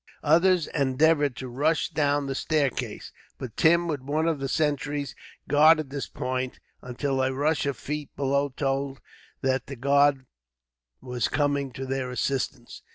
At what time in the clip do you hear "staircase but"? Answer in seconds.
2.33-3.55